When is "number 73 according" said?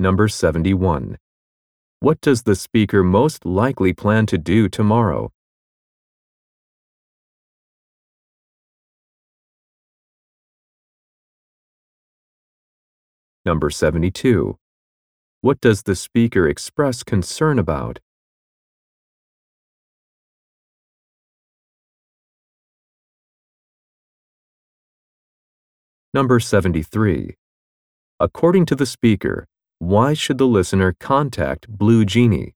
26.14-28.64